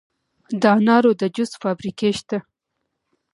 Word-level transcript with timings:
د 0.61 0.63
انارو 0.77 1.11
د 1.21 1.23
جوس 1.35 1.51
فابریکې 1.61 2.09
شته. 2.19 2.37